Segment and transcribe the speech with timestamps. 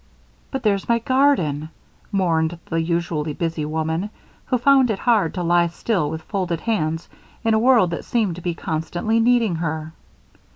[0.49, 1.69] "But there's my garden,"
[2.11, 4.09] mourned the usually busy woman,
[4.45, 7.07] who found it hard to lie still with folded hands
[7.43, 9.93] in a world that seemed to be constantly needing her.